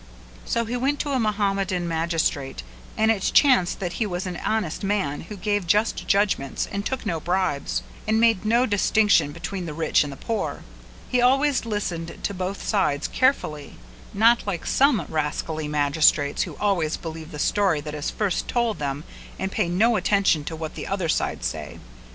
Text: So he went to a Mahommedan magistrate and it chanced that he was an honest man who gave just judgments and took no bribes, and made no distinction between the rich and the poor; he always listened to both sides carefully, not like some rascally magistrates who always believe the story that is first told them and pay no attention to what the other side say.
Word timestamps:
So 0.45 0.65
he 0.65 0.75
went 0.75 0.99
to 1.01 1.11
a 1.11 1.19
Mahommedan 1.19 1.87
magistrate 1.87 2.63
and 2.97 3.11
it 3.11 3.19
chanced 3.35 3.79
that 3.79 3.93
he 4.01 4.07
was 4.07 4.25
an 4.25 4.37
honest 4.43 4.83
man 4.83 5.21
who 5.21 5.35
gave 5.37 5.67
just 5.67 6.07
judgments 6.07 6.67
and 6.71 6.83
took 6.83 7.05
no 7.05 7.19
bribes, 7.19 7.83
and 8.07 8.19
made 8.19 8.43
no 8.43 8.65
distinction 8.65 9.31
between 9.31 9.67
the 9.67 9.75
rich 9.75 10.03
and 10.03 10.11
the 10.11 10.17
poor; 10.17 10.63
he 11.07 11.21
always 11.21 11.67
listened 11.67 12.17
to 12.23 12.33
both 12.33 12.67
sides 12.67 13.07
carefully, 13.07 13.75
not 14.11 14.47
like 14.47 14.65
some 14.65 15.05
rascally 15.07 15.67
magistrates 15.67 16.41
who 16.41 16.55
always 16.59 16.97
believe 16.97 17.29
the 17.31 17.37
story 17.37 17.79
that 17.79 17.93
is 17.93 18.09
first 18.09 18.47
told 18.47 18.79
them 18.79 19.03
and 19.37 19.51
pay 19.51 19.69
no 19.69 19.97
attention 19.97 20.43
to 20.45 20.55
what 20.55 20.73
the 20.73 20.87
other 20.87 21.09
side 21.09 21.43
say. 21.43 21.77